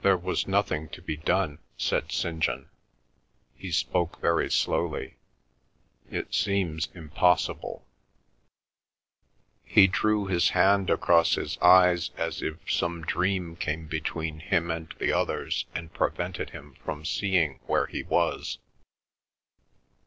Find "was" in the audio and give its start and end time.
0.16-0.46, 18.04-18.56